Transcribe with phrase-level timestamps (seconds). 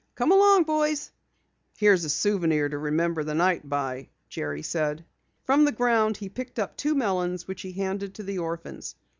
[0.15, 1.11] "Come along, boys."
[1.77, 5.05] "Here's a souvenir to remember the night by," Jerry said.
[5.43, 8.95] From the ground he picked up two melons which he handed to the orphans.